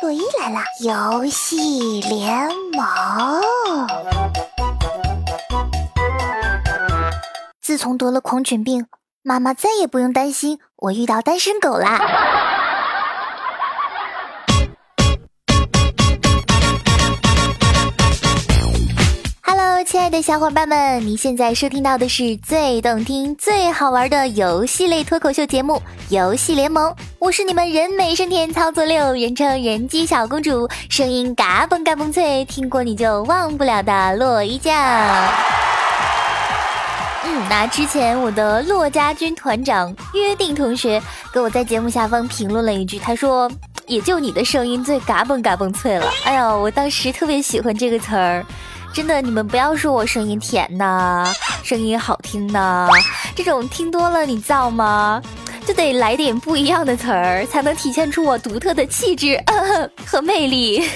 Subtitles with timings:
[0.00, 3.86] 洛伊来了，游戏联盟。
[7.60, 8.86] 自从得了狂犬病，
[9.22, 11.98] 妈妈再也不用担心我遇到单身狗啦。
[19.90, 25.76] 亲爱的小伙伴们，你现在收听到的是最动听、最好玩的游戏类脱口秀节目
[26.10, 34.76] 《游戏联盟》，我是你们人美声甜、操作六、人称人机小公主、声音嘎嘣嘎嘣脆，听过你就忘不了的洛伊酱。
[37.24, 41.02] 嗯，那之前我的洛家军团长约定同学
[41.32, 43.50] 给我在节目下方评论了一句，他说
[43.88, 48.44] ：“也就你的声音最嘎嘣嘎嘣脆了。”哎呀，我当时特别喜欢这个词儿。
[48.94, 52.88] 真的，你们不要说我声音甜呐，声音好听呐，
[53.36, 55.22] 这种听多了你造吗？
[55.66, 59.40] 就得来点不一样的词儿，才能体现出我独特的气质
[60.06, 60.88] 和魅力。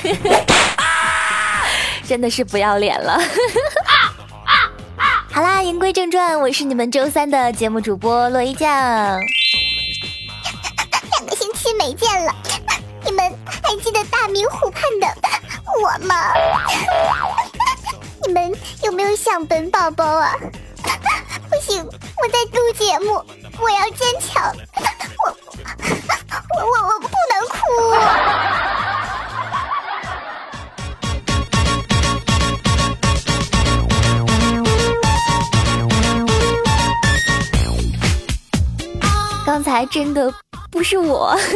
[2.09, 3.21] 真的是不要脸了。
[5.31, 8.69] 好啦，言归正传，我是你们周三的节目主播洛伊酱。
[8.71, 9.21] 两
[11.27, 12.35] 个星期没见了，
[13.05, 15.07] 你们还记得大明湖畔的
[15.83, 16.15] 我吗？
[18.27, 18.53] 你们
[18.85, 20.33] 有没有想本宝宝啊？
[21.51, 23.13] 不行，我在录节目，
[23.61, 24.43] 我要坚强，
[25.23, 25.29] 我
[26.57, 27.57] 我我我不能哭。
[39.45, 40.33] 刚才真的
[40.71, 41.37] 不是我。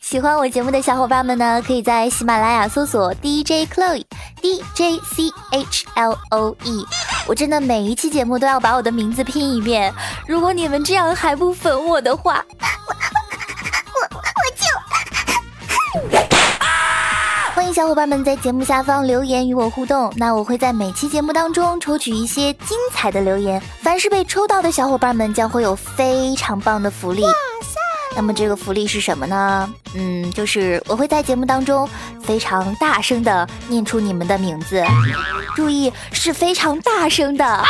[0.00, 4.04] 喜欢我节目的小伙伴们呢，可以在喜马拉雅搜索 DJ Chloe
[4.40, 6.86] Chloe，D J C H L O E。
[7.26, 9.92] 我真的每一期节目都要把我的名字拼一遍。
[10.26, 12.94] 如果你们这样还不粉我的话，我
[13.94, 14.20] 我我
[14.56, 14.64] 就
[17.54, 20.12] 欢迎小伙伴们在节目下方留言与我互动。
[20.16, 27.22] 那我会在每期节目当中抽取一些精彩的留言，凡是被抽到的小伙伴们将会有非常棒的福利。
[28.16, 29.72] 那么这个福利是什么呢？
[29.94, 31.88] 嗯，就是我会在节目当中
[32.22, 34.84] 非常大声的念出你们的名字，
[35.54, 37.64] 注意是非常大声的。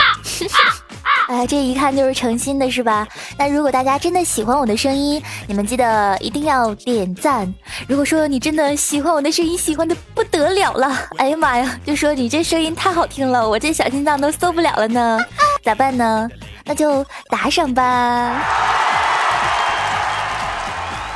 [1.29, 3.07] 哎， 这一看就是诚心的，是吧？
[3.39, 7.53] 那如果大家真的喜欢我的声音，你们记得一定要点赞。
[7.87, 15.19] 如果说你真的喜欢我的声音，喜欢的不得了了，哎呀妈呀，就说你这声音太好听了，我这小心脏都受不了了呢，
[15.63, 16.29] 咋办呢？
[16.65, 19.00] 那就打赏吧。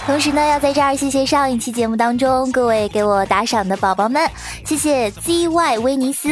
[0.06, 4.30] 同时呢，要在这儿谢谢上一期节目当中各位给我打赏的宝宝们，
[4.64, 6.28] 谢谢 ZY 威尼斯，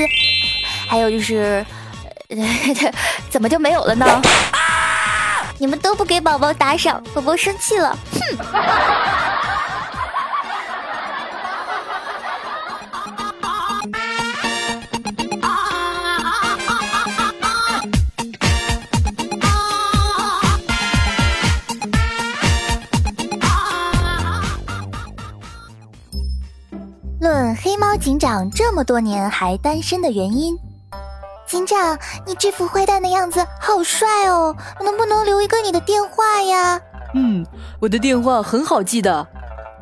[0.86, 1.64] 还有就是，
[3.30, 4.20] 怎么就没有了呢？
[5.58, 8.20] 你们都不给宝宝打赏，宝宝生气了，哼！
[28.02, 30.58] 警长这么多年还单身的原因，
[31.46, 31.96] 警长，
[32.26, 36.80] 你这副坏蛋的样子好帅哦，能不能留一个你的电话呀？
[37.14, 37.46] 嗯，
[37.78, 39.24] 我的电话很好记的，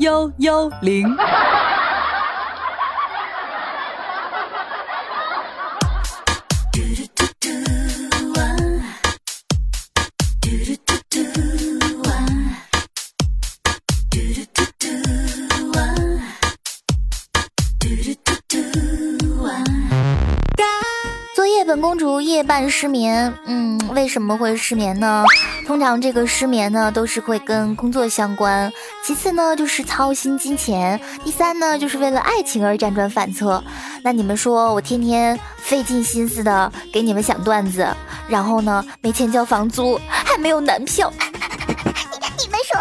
[0.01, 1.09] 幺幺零。
[22.11, 25.25] 本公主夜半失眠，嗯，为什么会失眠呢？
[25.65, 28.71] 通常这个失眠呢，都是会跟工作相关。
[29.05, 31.01] 其次呢，就是操心金钱。
[31.25, 33.63] 第三呢，就是为了爱情而辗转反侧。
[34.03, 37.87] 那你们说我天天费尽心思的给你们想段子，
[38.27, 41.13] 然后呢，没钱交房租，还没有男票。
[41.17, 41.25] 你
[42.43, 42.77] 你们说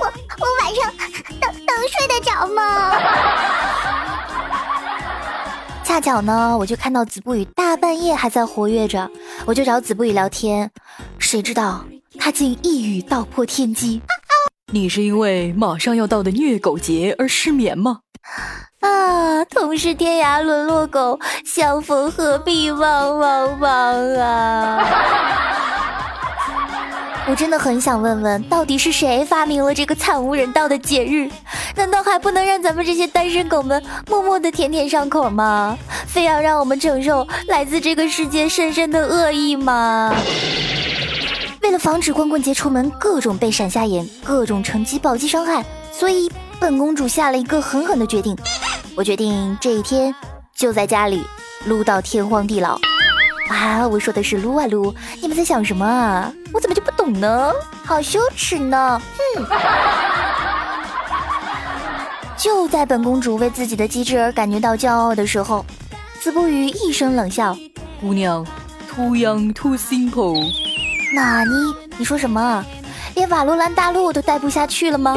[0.00, 0.06] 我
[0.40, 0.92] 我晚上
[1.40, 2.90] 能能睡得着吗？
[5.92, 9.10] 恰巧呢，我就看到子不语大半夜还在活跃着，
[9.44, 10.70] 我就找子不语聊天，
[11.18, 11.84] 谁知道
[12.18, 14.00] 他竟一语道破天机。
[14.72, 17.98] 你是因为马上要到的虐狗节而失眠吗？
[18.80, 24.82] 啊，同是天涯沦落狗，相逢何必汪汪汪啊！
[27.28, 31.30] 我真的很想问问，到底是谁发明了这个惨无人道的节日？
[31.76, 35.78] 难道还不能让咱们这些单身狗们默默的舔舔伤口吗？
[36.06, 40.12] 非要让我们承受来自这个世界深深的恶意吗？
[41.62, 48.36] 为了防止光棍节出门各种被闪瞎眼，各种乘机暴击伤害，所以本公主下了一个狠狠的决定，
[48.96, 50.12] 我决定这一天
[50.56, 51.24] 就在家里
[51.66, 52.78] 撸到天荒地老。
[53.48, 56.32] 啊，我说的是撸啊撸，你们在想什么啊？
[56.52, 57.52] 我怎么就不懂呢？
[57.84, 59.00] 好羞耻呢！
[59.36, 59.44] 哼！
[62.36, 65.64] 就在本公主为自己的机智而感觉到骄傲的时候，
[66.20, 67.56] 子不语一声冷笑
[68.00, 68.44] ：“姑娘
[68.94, 70.52] ，too young too simple。”
[71.14, 71.50] 那你
[71.98, 72.64] 你说什么？
[73.14, 75.16] 连瓦罗兰大陆都待不下去了吗？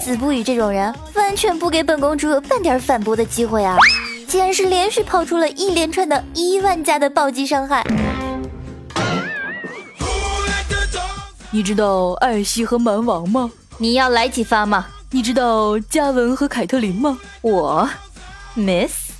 [0.00, 3.76] 子不语这种人完全不给本公主有半点反驳的机会啊！
[4.28, 7.84] 竟然是连续抛出了一连串的一万加的暴击伤害。
[11.50, 13.50] 你知道艾希和蛮王吗？
[13.78, 14.86] 你要来几发吗？
[15.10, 17.18] 你知道嘉文和凯特琳吗？
[17.40, 17.88] 我
[18.54, 19.10] ，Miss，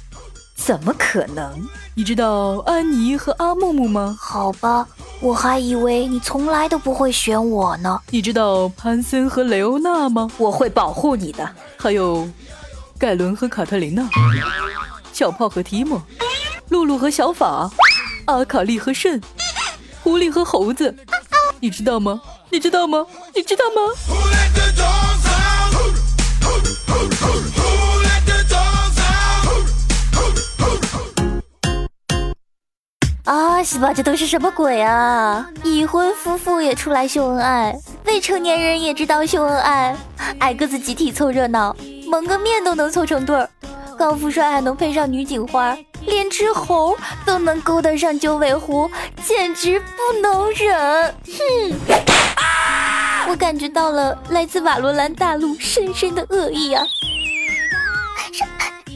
[0.56, 1.67] 怎么可能？
[1.94, 4.17] 你知道安妮和阿木木吗？
[4.20, 4.87] 好吧，
[5.20, 8.00] 我还以为你从来都不会选我呢。
[8.11, 10.28] 你知道潘森和雷欧娜吗？
[10.37, 11.49] 我会保护你的。
[11.78, 12.28] 还有
[12.99, 14.06] 盖伦和卡特琳娜，
[15.12, 16.02] 小炮和提莫，
[16.69, 17.70] 露露和小法，
[18.26, 19.20] 阿卡丽和慎，
[20.02, 20.94] 狐狸和猴子，
[21.66, 22.22] 你知道吗？
[22.48, 23.04] 你知道吗？
[23.34, 23.80] 你知道吗？
[33.24, 35.44] 啊，西吧，这都是什么鬼啊？
[35.64, 39.96] 已婚夫妇也出来秀恩爱，未成年人也知道秀恩爱，
[40.38, 41.74] 矮个子集体凑热闹，
[42.08, 43.50] 蒙个面都能凑成对儿，
[43.98, 48.90] 高富帅还能配上女警花，连只猴都能勾搭上九尾狐，
[49.26, 51.14] 简直不能忍！
[51.26, 51.74] 哼！
[53.28, 56.84] 我感觉到了来自瓦罗兰大陆深深的恶意啊！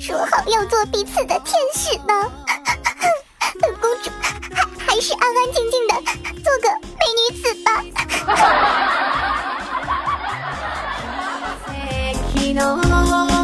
[0.00, 2.30] 说说好要做彼此的天使呢。
[3.60, 4.10] 本公主
[4.86, 5.94] 还还是安安静静的
[6.42, 6.68] 做个
[6.98, 7.68] 美女子吧。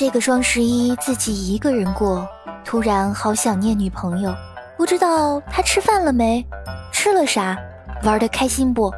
[0.00, 2.26] 这个双十一自己一个人过，
[2.64, 4.34] 突然好想念女朋友。
[4.78, 6.42] 不知道她吃饭了没？
[6.90, 7.54] 吃了啥？
[8.02, 8.90] 玩的开心不？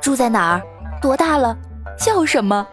[0.00, 0.62] 住在哪儿？
[1.02, 1.56] 多大了？
[1.98, 2.64] 叫什么？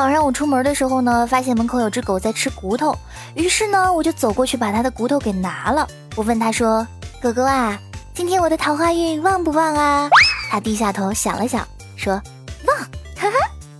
[0.00, 2.96] 早上我出门的时候呢，发现门口有只狗在吃骨头，
[3.34, 5.86] 于是呢，我就走过去把它的骨头给拿了。
[6.16, 6.88] 我问他说
[7.20, 7.78] ：“狗狗啊，
[8.14, 10.08] 今天我的桃花运旺不旺啊？”
[10.50, 12.14] 它低下头想了想，说
[12.66, 12.78] ：“旺，
[13.14, 13.36] 哈哈。”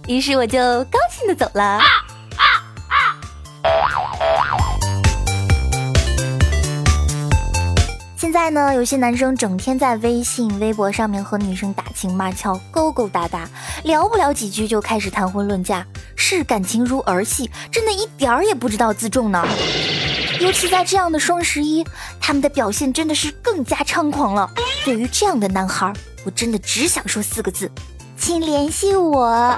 [0.09, 0.59] 于是我就
[0.91, 1.81] 高兴的走了。
[8.50, 13.49] 在呢，有些男生整天在微信、微博上面和女生打情骂俏、勾勾搭搭，
[13.85, 19.47] 聊不了几句就开始谈婚论嫁，视感情如儿戏，真的一点儿也不知道自重呢。
[20.40, 21.87] 尤其在这样的双十一，
[22.21, 24.50] 他们的表现真的是更加猖狂了。
[24.85, 25.92] 对于这样的男孩，
[26.25, 27.71] 我真的只想说四个字：
[28.19, 29.57] 请联系我。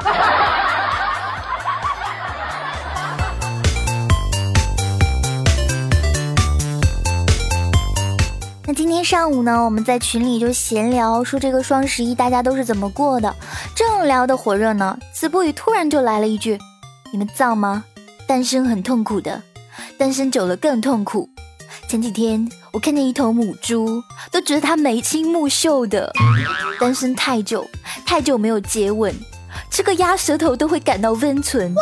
[8.72, 13.36] 那今天上午呢，我们在群里就闲聊，说这个双十一大家都是怎么过的，
[13.76, 16.58] 正聊得火热呢，子不语突然就来了一句
[17.12, 17.84] ：“你们造吗？
[18.26, 19.42] 单身很痛苦的，
[19.98, 21.28] 单身久了更痛苦。
[21.86, 26.10] 前几天我看见一头母猪，都觉得它眉清目秀的。
[26.80, 27.68] 单身太久，
[28.06, 29.14] 太久没有接吻，
[29.70, 31.74] 吃个鸭舌头都会感到温存。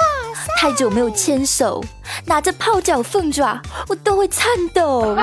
[0.58, 1.84] 太久没有牵手，
[2.24, 4.44] 拿着泡脚凤爪，我都会颤
[4.74, 5.16] 抖。”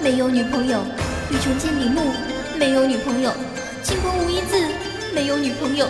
[0.00, 0.78] 没有女朋友；
[1.30, 2.12] 欲穷千里目，
[2.56, 3.30] 没有女朋友；
[3.82, 4.56] 清风无一字，
[5.12, 5.88] 没有女朋友。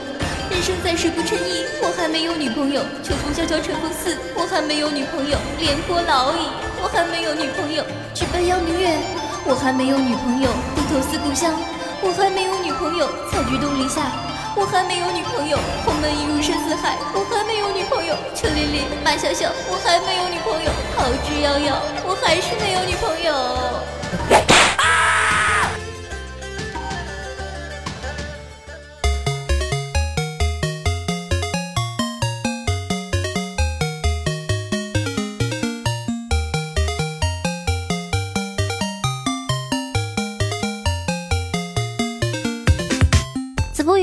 [0.50, 6.48] 人生在世不称意，我还没有女朋友；秋风萧萧晨风似，我还没有女朋友；廉颇老矣，
[6.82, 7.84] 我还没有女朋友；
[8.14, 8.96] 举杯邀明月，
[9.44, 11.52] 我还没有女朋友；低头思故乡，
[12.00, 14.08] 我还没有女朋友；采菊东篱下，
[14.56, 21.76] 我还没有女朋友；鸿门一入深似海，我还没有女朋友；陈琳琳，马小小，我还没有女朋友；逃之夭夭，
[22.06, 24.47] 我还是没有女朋友。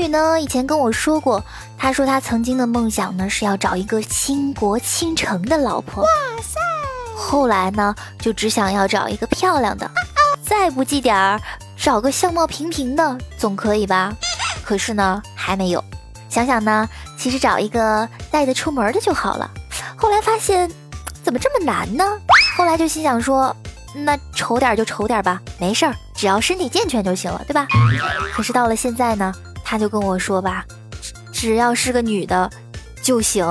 [0.08, 1.44] 呢，以前跟我说过，
[1.76, 6.02] 他说他曾经的梦想呢是要找一个倾国倾城的老婆。
[6.02, 6.08] 哇
[6.42, 6.58] 塞！
[7.14, 9.90] 后来呢，就只想要找一个漂亮的，
[10.42, 11.40] 再不济点儿，
[11.76, 14.12] 找个相貌平平的总可以吧？
[14.64, 15.84] 可是呢，还没有。
[16.28, 16.88] 想想呢，
[17.18, 19.50] 其实找一个带得出门的就好了。
[19.96, 20.70] 后来发现，
[21.22, 22.04] 怎么这么难呢？
[22.56, 23.54] 后来就心想说，
[23.94, 27.66] 那丑点就丑点吧，没事儿，只要身体健全就行了，对吧？
[28.32, 29.32] 可是到了现在呢？
[29.68, 30.64] 他就跟我说吧，
[31.32, 32.48] 只要是个女的
[33.02, 33.44] 就行。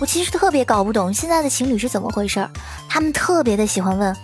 [0.00, 2.50] 我其实特别搞不懂现在的情侣是怎么回事儿，
[2.88, 4.16] 他们特别的喜欢问。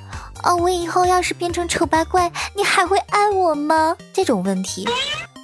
[0.45, 3.97] 哦，我以后要是变成丑八怪，你还会爱我吗？
[4.13, 4.85] 这种问题，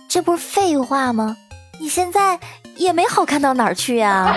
[0.09, 1.37] 这不是废话吗？
[1.79, 2.37] 你现在
[2.77, 4.35] 也没好看到哪儿去呀。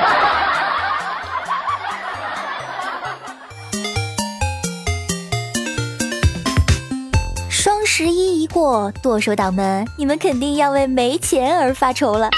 [7.50, 12.30] 双十一一过，剁手党们，你们肯定要为没钱而发愁了。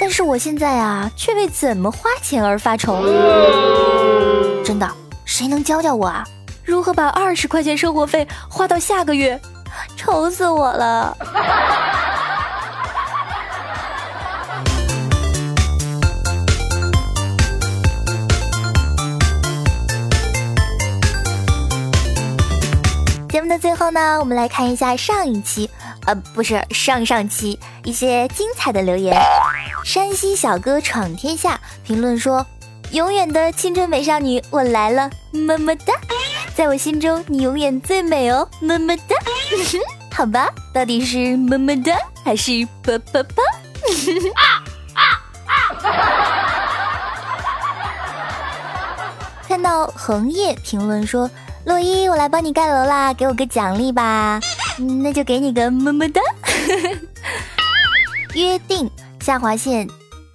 [0.00, 3.02] 但是我现在啊，却为怎么花钱而发愁。
[4.64, 4.90] 真的，
[5.26, 6.24] 谁能教教我啊？
[6.64, 9.38] 如何把二十块钱生活费花到下个月？
[9.98, 11.14] 愁死我了！
[23.28, 25.68] 节目的最后呢，我们来看一下上一期，
[26.06, 29.20] 呃，不是上上期一些精彩的留言。
[29.84, 32.46] 山西小哥闯天下评论说
[32.92, 35.92] ：“永远的青春美少女，我来了，么么哒。”
[36.58, 39.14] 在我心中，你永远最美哦，么么哒。
[40.12, 43.44] 好吧，到底是么么哒还是啵啵啵？
[49.46, 51.30] 看到横叶评论说
[51.64, 54.40] ：“洛伊，我来帮你盖楼啦，给我个奖励吧。
[55.00, 56.20] ”那就给你个么么哒。
[58.34, 59.88] 约定下划线。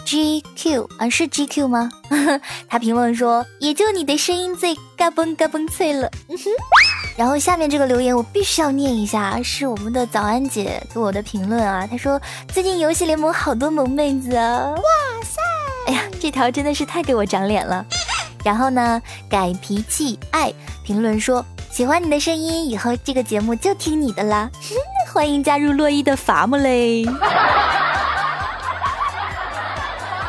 [0.06, 1.90] G Q 啊，是 G Q 吗？
[2.70, 6.10] 他评论说，也就你的声音最嘎嘣嘎嘣脆了。
[7.16, 11.88] 然后下面这个留言我必须要念一下，是我们的早安姐给我的评论啊。
[11.90, 12.20] 她说
[12.52, 14.82] 最近游戏联盟好多萌妹子啊，哇
[15.24, 15.42] 塞！
[15.88, 17.86] 哎呀，这条真的是太给我长脸了。
[18.44, 20.52] 然后呢，改脾气爱
[20.84, 24.50] 评论说喜欢你的声音，以后这个节目就听你的啦。
[25.14, 27.06] 欢迎加入洛伊的伐木嘞。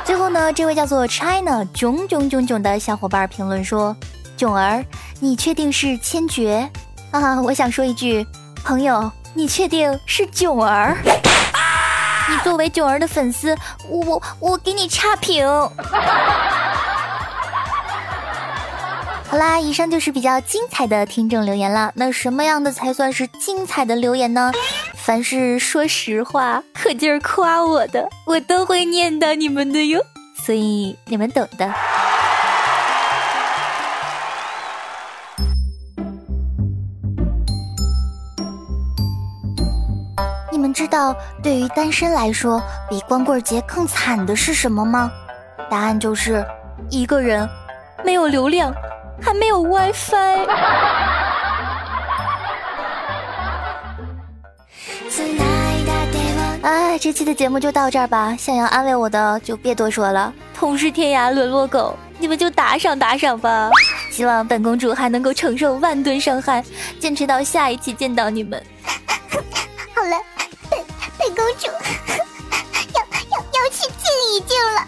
[0.05, 3.97] 最后呢，这位叫做 China 囧囧囧囧的小伙伴评论说
[4.37, 4.85] ：“囧儿，
[5.19, 6.69] 你确定是千珏
[7.11, 8.27] 啊？”我想说一句，
[8.63, 10.97] 朋友，你确定是囧儿？
[12.29, 13.57] 你作为囧儿的粉丝，
[13.89, 15.47] 我我我给你差评。
[19.27, 21.91] 好啦，以上就是比较精彩的听众留言了。
[21.97, 24.53] 那什么样的才算是精彩的留言呢？
[25.05, 30.01] 凡是说实话、可劲儿夸我的，我都会念叨你们的哟。
[30.43, 31.71] 所以你们懂的。
[40.51, 45.13] 你们知道，对于单身来说，比光棍节更惨的是什么吗？
[45.69, 46.43] 答案就是
[46.89, 47.47] 一个人，
[48.03, 48.73] 没有流量，
[49.21, 51.14] 还没有 WiFi。
[56.95, 58.37] 哎，这期的节目就到这儿吧。
[58.39, 60.33] 想要安慰我的就别多说了。
[60.55, 63.69] 同是天涯沦落狗，你们就打赏打赏吧。
[64.13, 66.65] 希望本公主还能够承受万吨伤害，
[67.01, 68.65] 坚持到下一期见到你们。
[69.93, 70.17] 好了，
[70.71, 70.79] 本
[71.19, 71.67] 本公主
[72.95, 74.87] 要要要去静一静了。